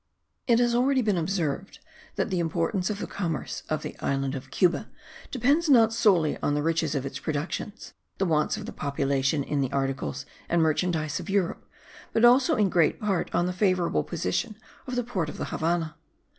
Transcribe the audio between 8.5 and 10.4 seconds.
of the population in the articles